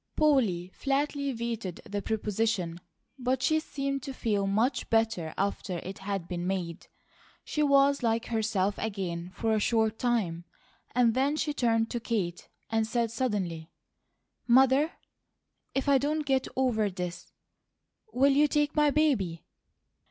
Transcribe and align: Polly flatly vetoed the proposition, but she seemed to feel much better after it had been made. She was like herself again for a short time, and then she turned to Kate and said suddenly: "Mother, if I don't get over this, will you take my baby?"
Polly 0.15 0.71
flatly 0.73 1.31
vetoed 1.31 1.79
the 1.87 2.01
proposition, 2.01 2.79
but 3.19 3.43
she 3.43 3.59
seemed 3.59 4.01
to 4.01 4.13
feel 4.15 4.47
much 4.47 4.89
better 4.89 5.31
after 5.37 5.77
it 5.77 5.99
had 5.99 6.27
been 6.27 6.47
made. 6.47 6.87
She 7.43 7.61
was 7.61 8.01
like 8.01 8.25
herself 8.25 8.79
again 8.79 9.29
for 9.35 9.53
a 9.53 9.59
short 9.59 9.99
time, 9.99 10.45
and 10.95 11.13
then 11.13 11.35
she 11.35 11.53
turned 11.53 11.91
to 11.91 11.99
Kate 11.99 12.49
and 12.71 12.87
said 12.87 13.11
suddenly: 13.11 13.69
"Mother, 14.47 14.93
if 15.75 15.87
I 15.87 15.99
don't 15.99 16.25
get 16.25 16.47
over 16.55 16.89
this, 16.89 17.31
will 18.11 18.31
you 18.31 18.47
take 18.47 18.75
my 18.75 18.89
baby?" 18.89 19.43